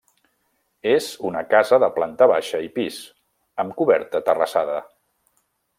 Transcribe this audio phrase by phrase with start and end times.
[0.93, 2.97] És una casa de planta baixa i pis,
[3.65, 4.81] amb coberta terrassada.